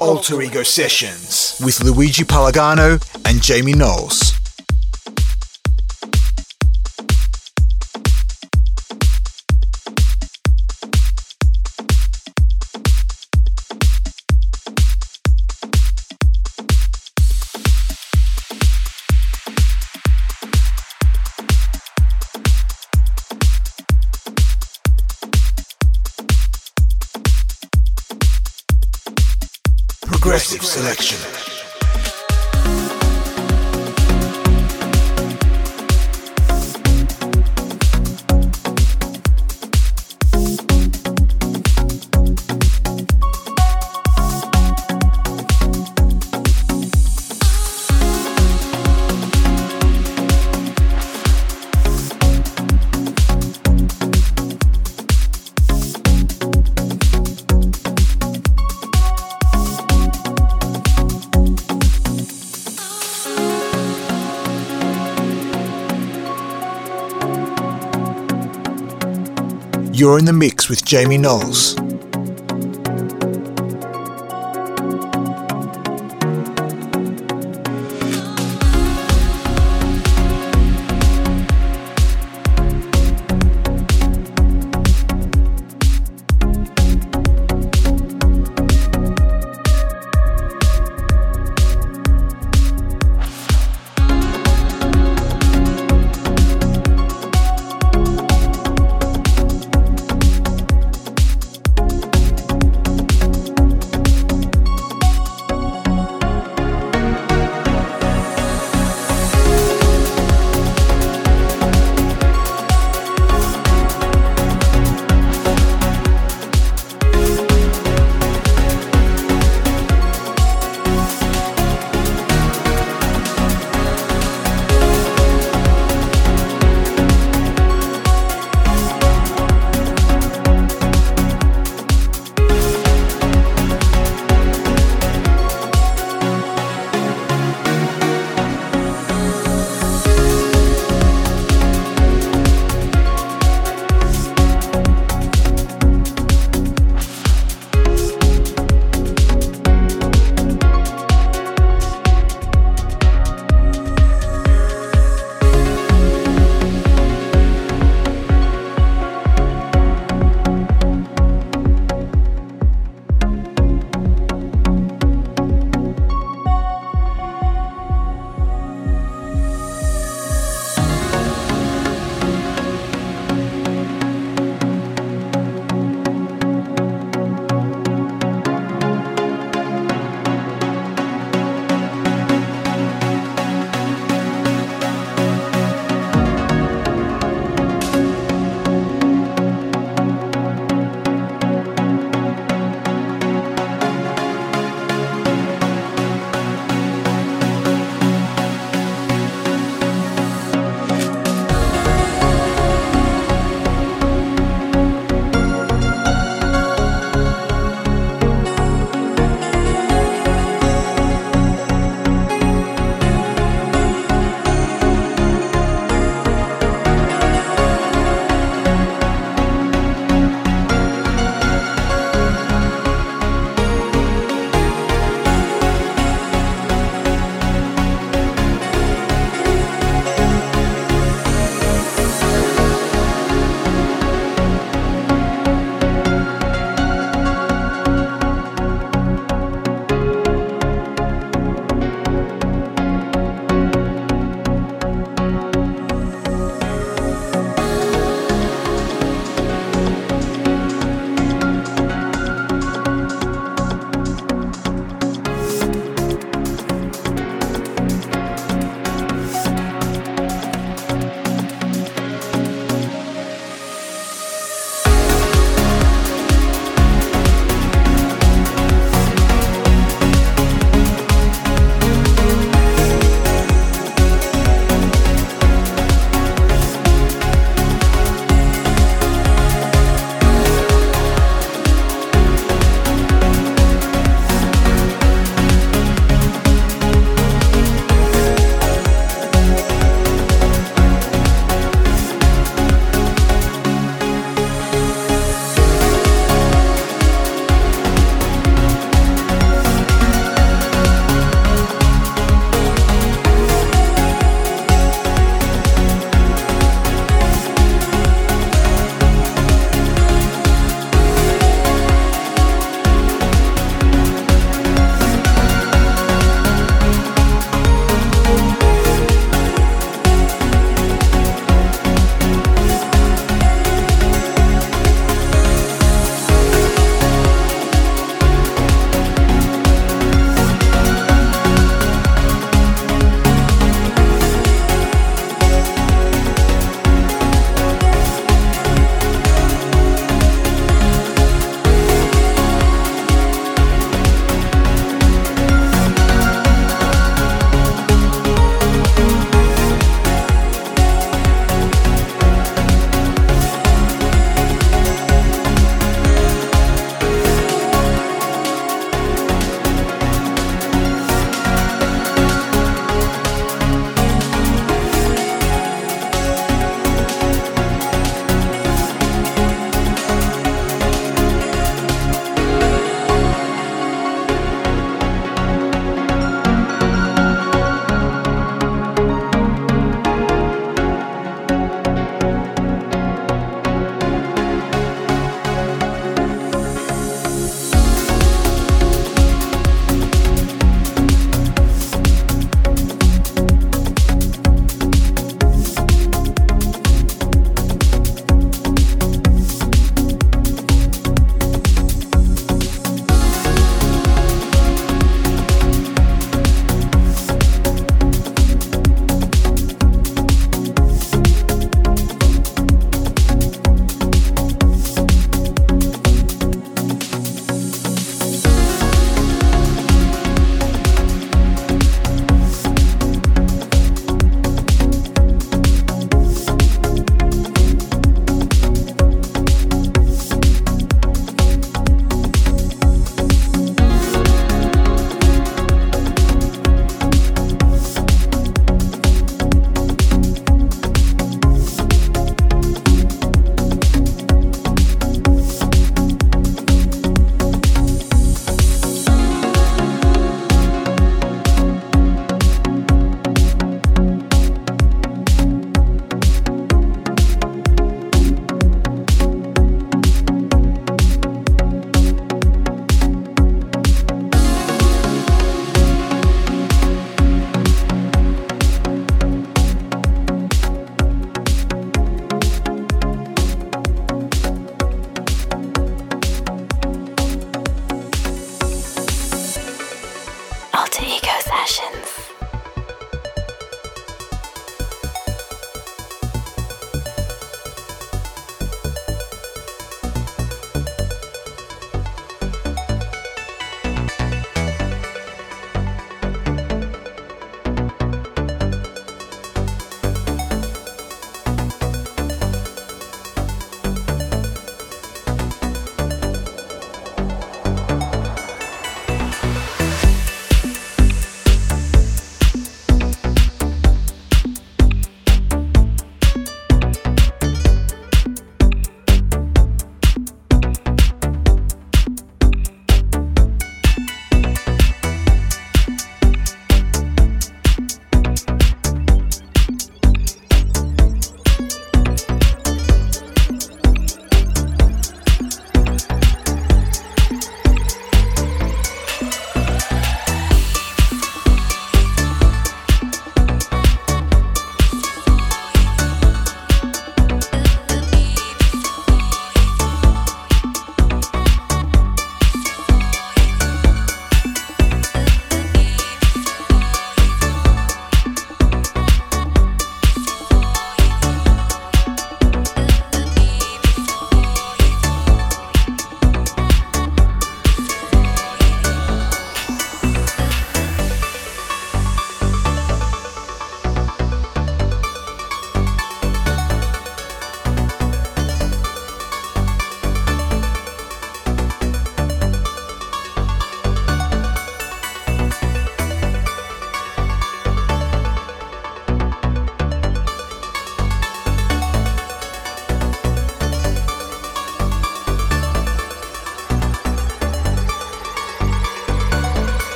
[0.00, 4.32] Alter Ego Sessions with Luigi Palagano and Jamie Knowles.
[70.18, 71.76] In the mix with Jamie Knowles.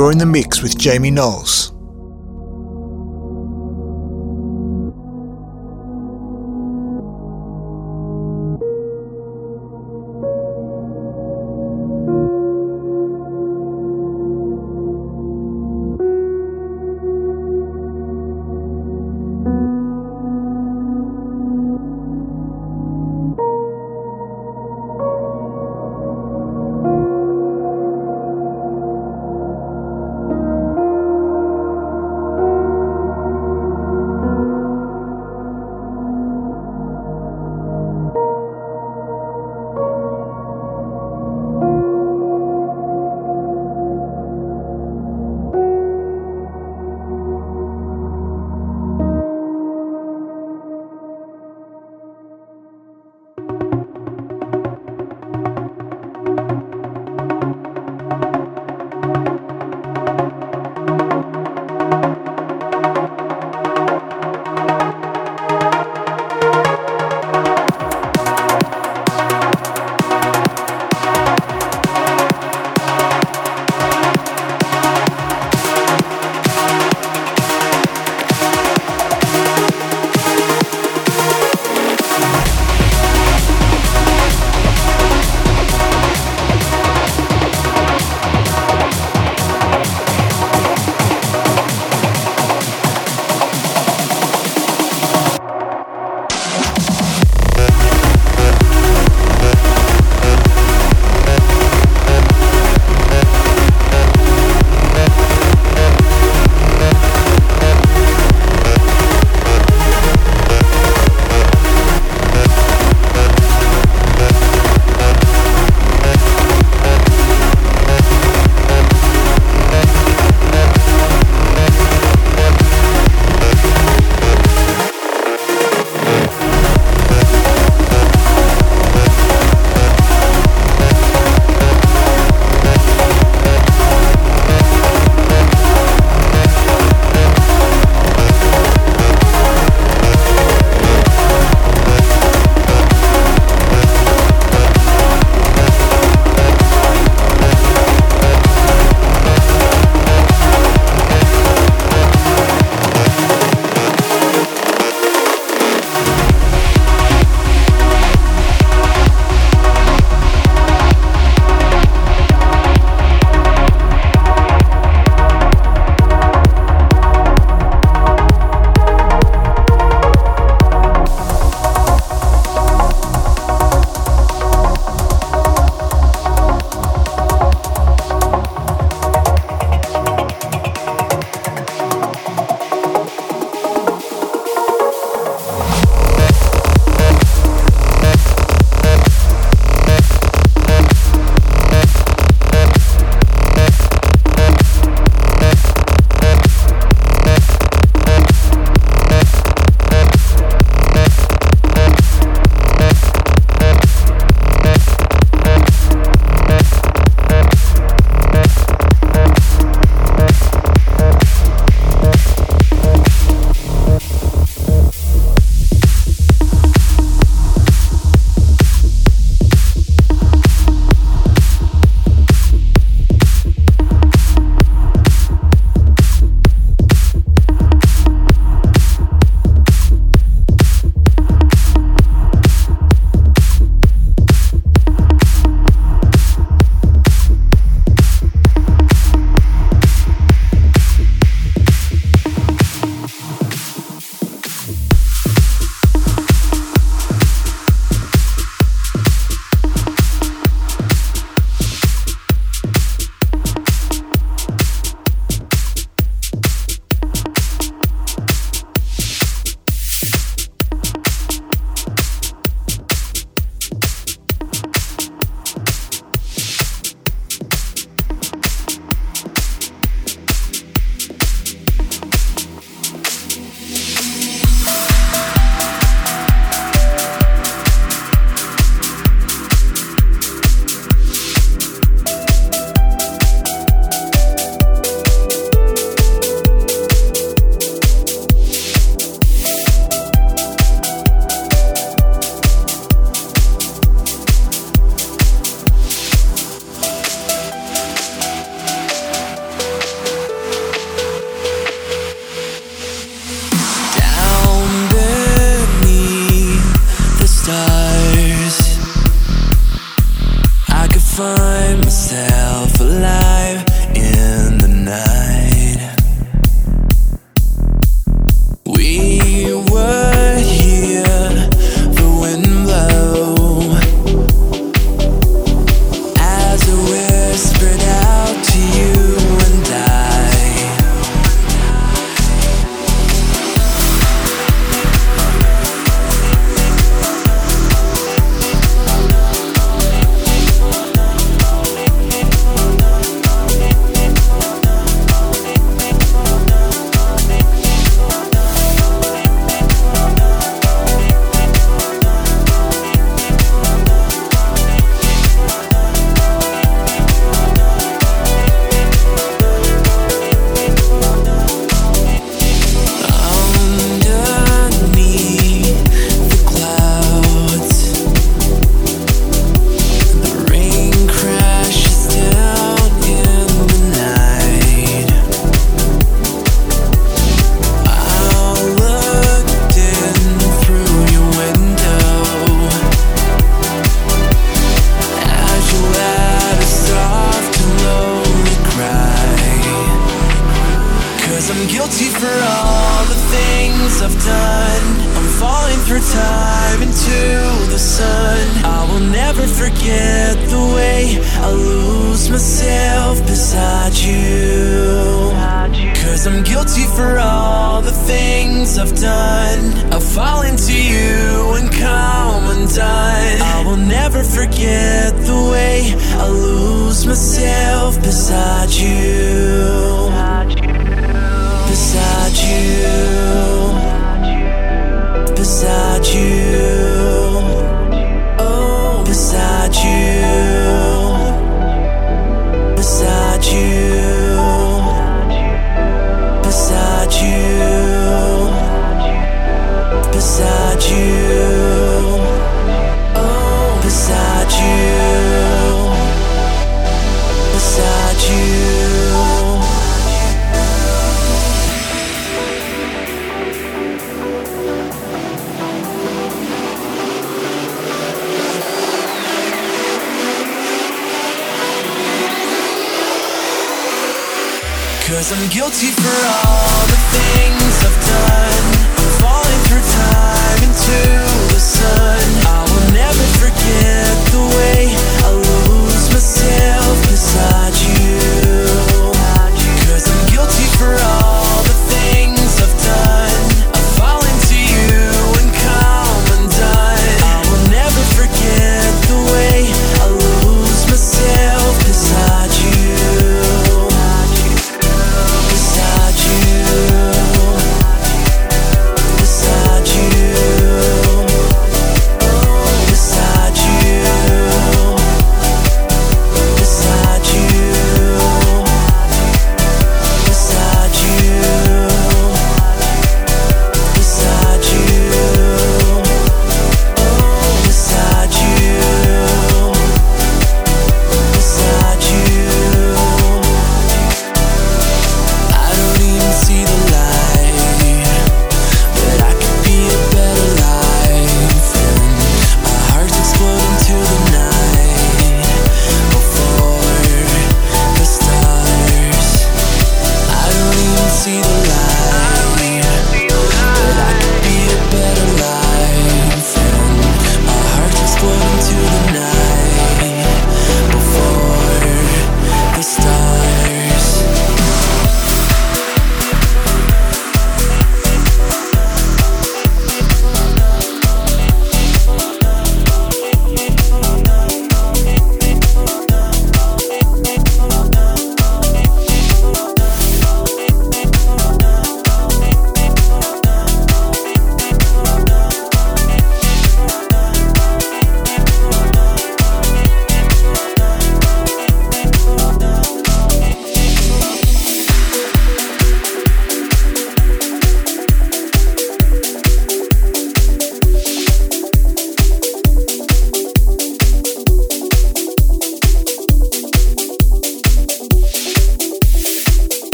[0.00, 1.72] You're in the mix with Jamie Knowles.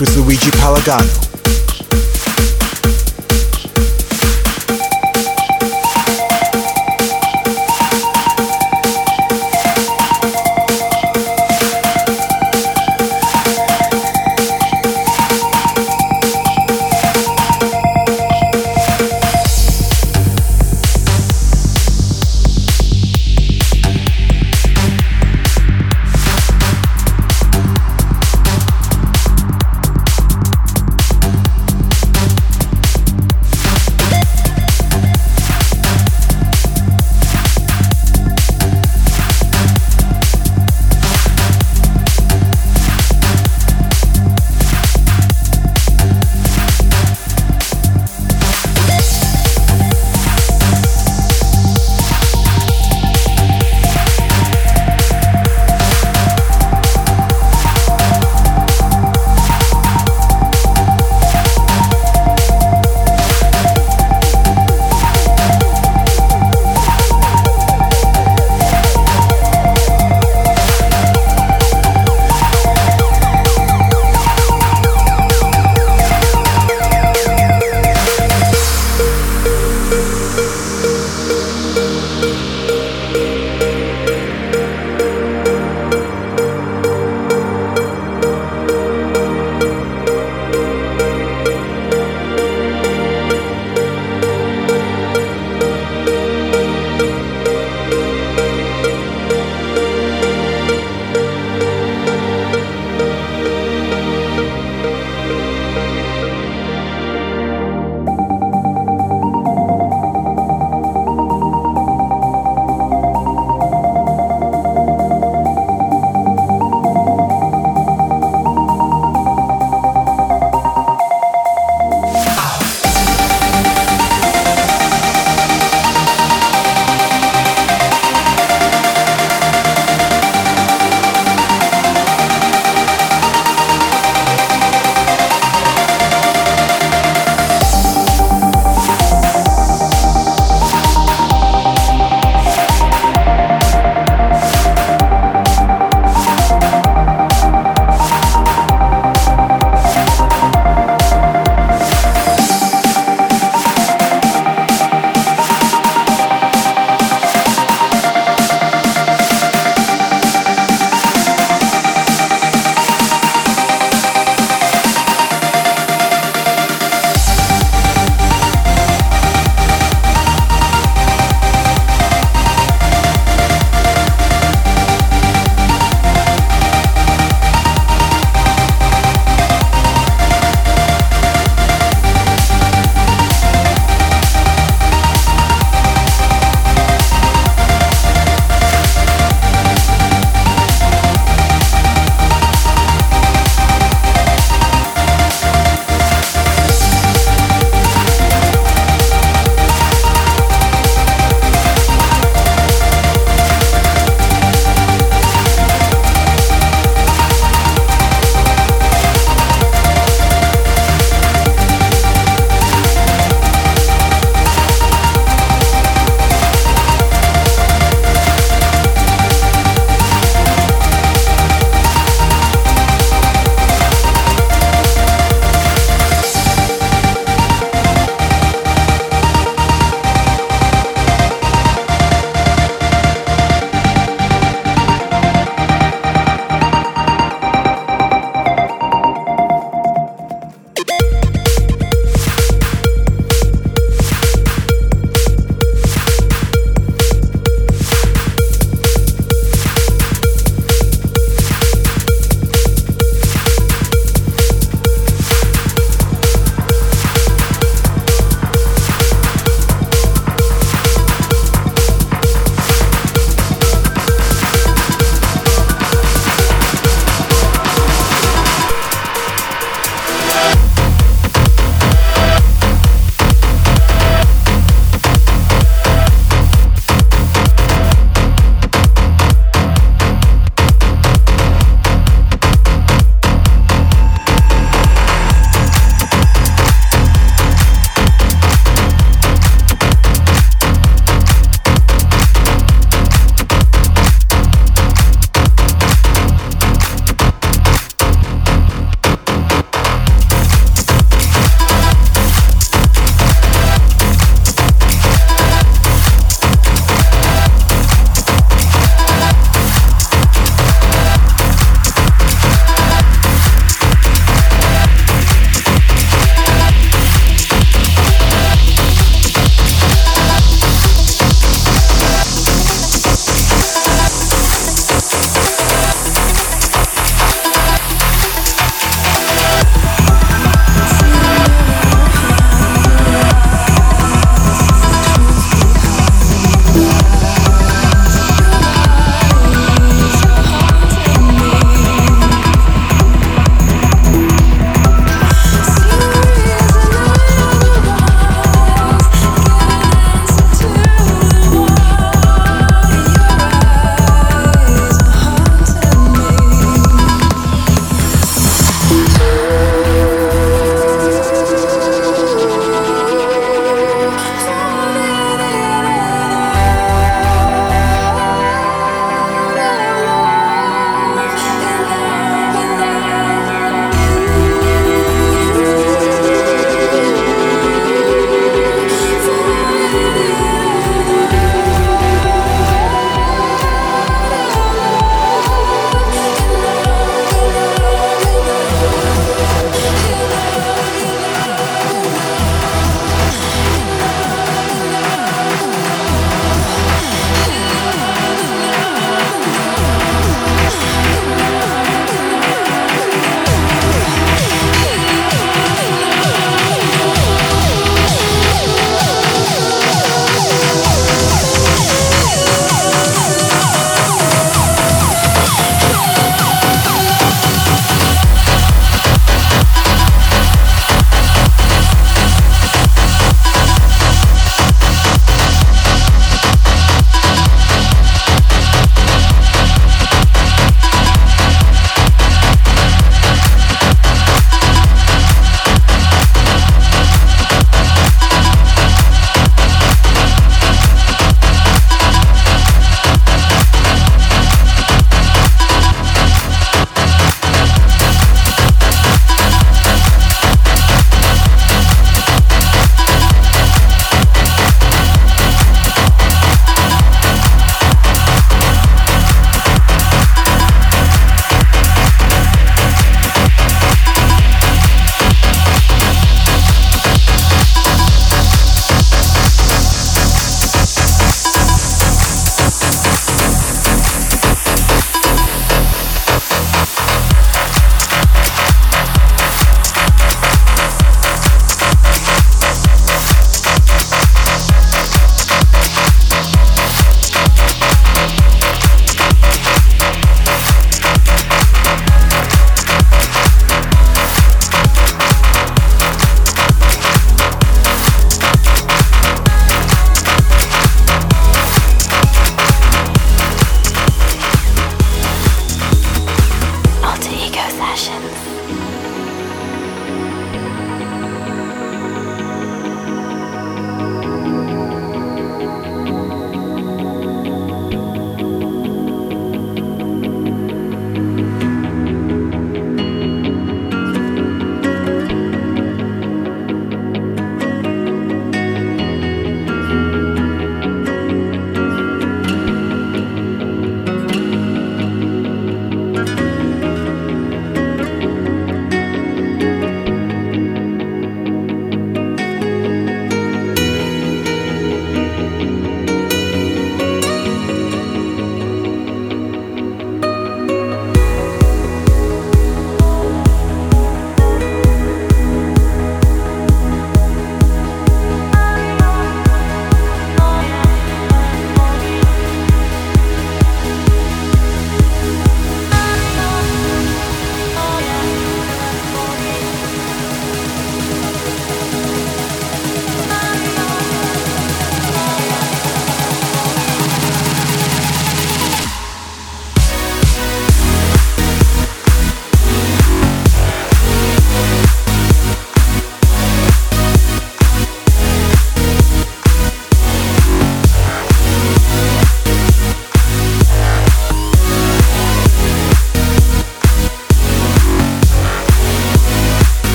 [0.00, 1.33] With Luigi Palagano.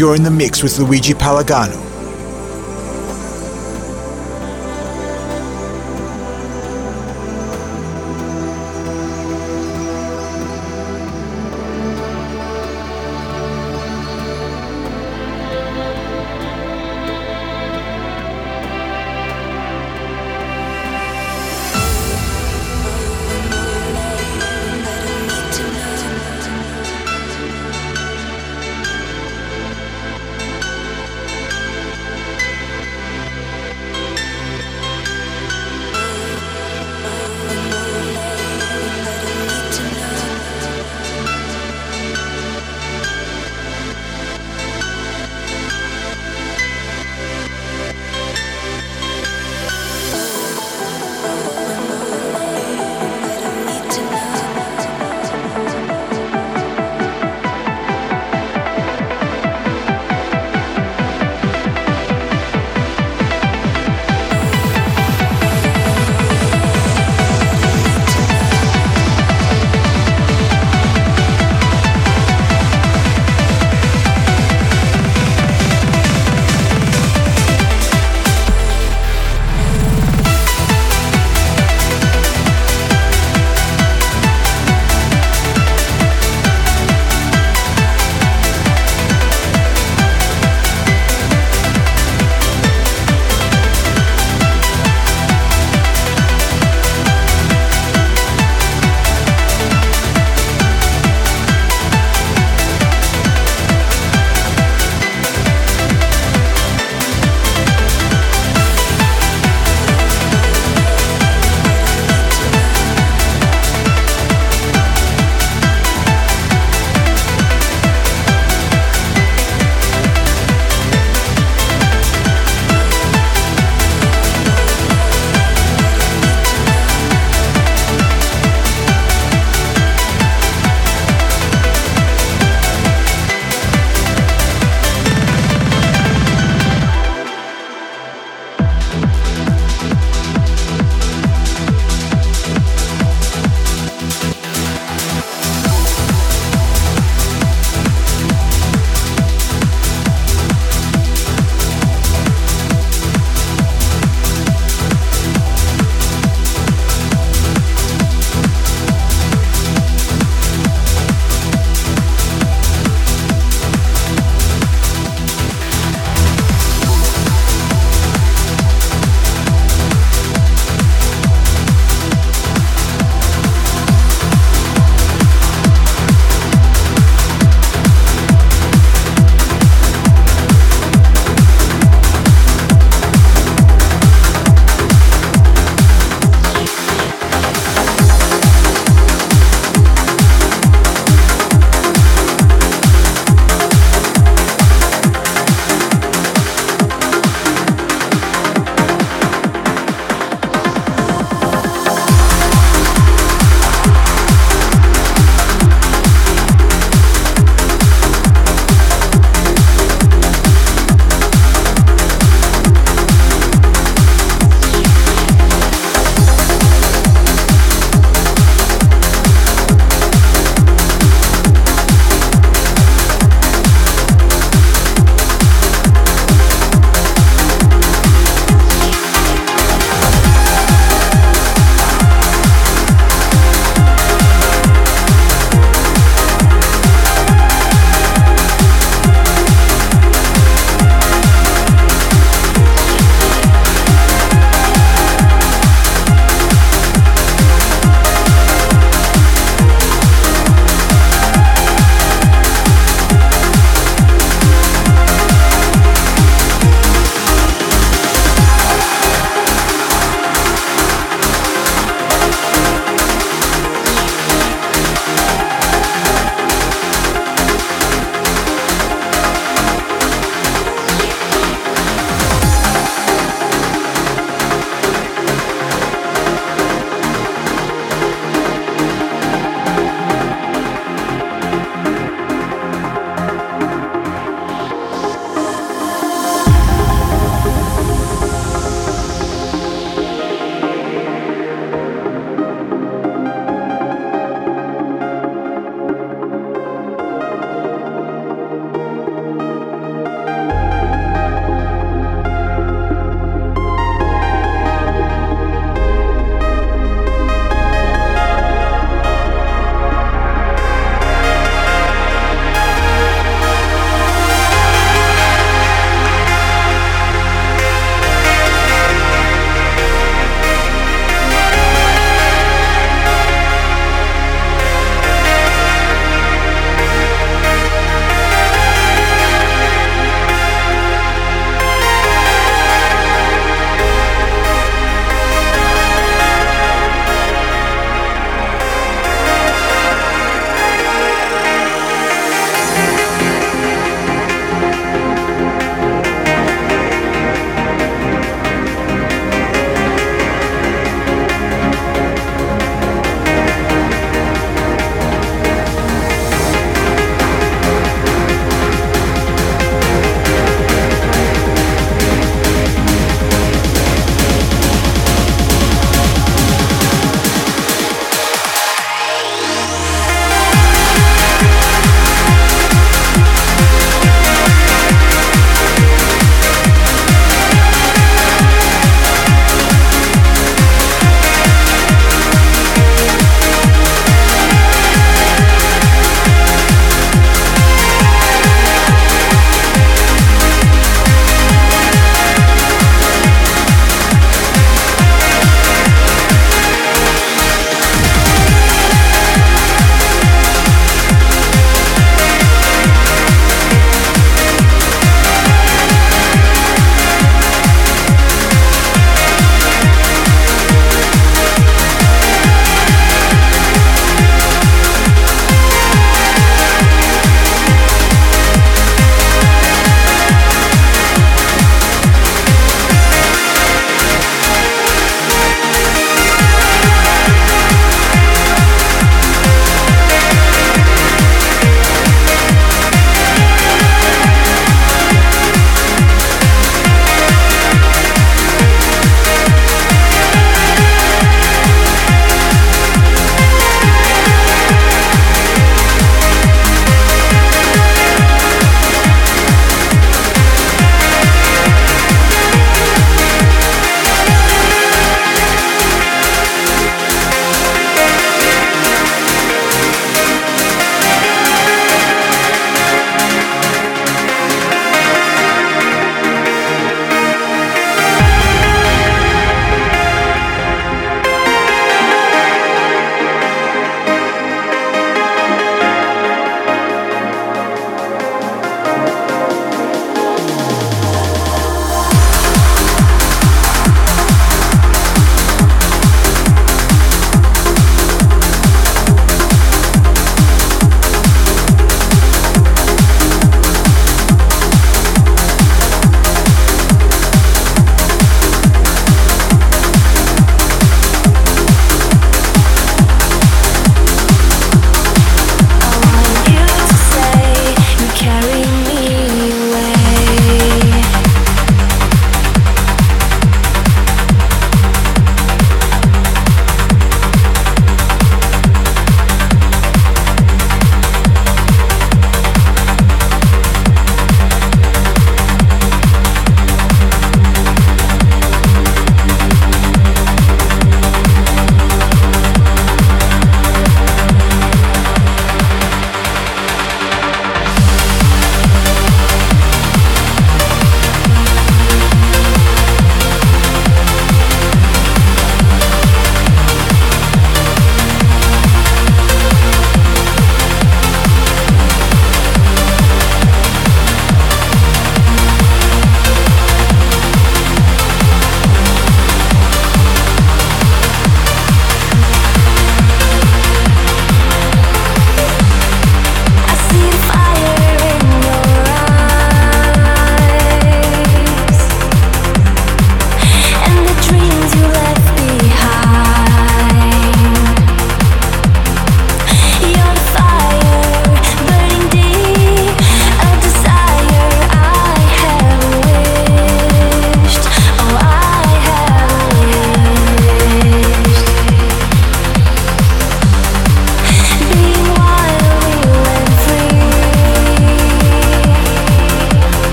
[0.00, 1.89] You're in the mix with Luigi Palagano.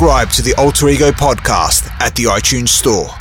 [0.00, 3.19] Subscribe to the Alter Ego podcast at the iTunes Store.